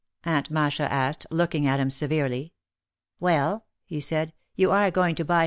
[0.23, 2.53] Aunt Masha asked, looking at him severely.
[3.19, 5.39] "Well," he said, "you are going to buy her shoes, #*&\?